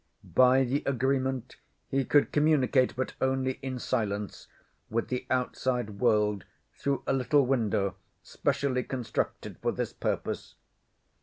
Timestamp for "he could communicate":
1.91-2.95